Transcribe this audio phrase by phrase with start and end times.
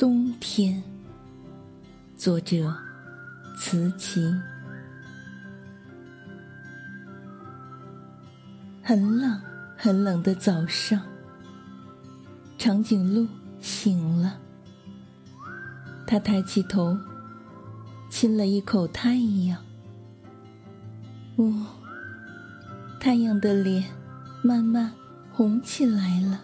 [0.00, 0.82] 冬天，
[2.16, 2.74] 作者
[3.54, 4.34] 慈琪。
[8.82, 9.38] 很冷
[9.76, 11.02] 很冷的早上，
[12.56, 13.28] 长颈鹿
[13.60, 14.38] 醒了。
[16.06, 16.96] 他抬起头，
[18.08, 19.62] 亲了一口太阳。
[21.36, 21.66] 哦，
[22.98, 23.84] 太阳的脸
[24.40, 24.90] 慢慢
[25.30, 26.40] 红起来了。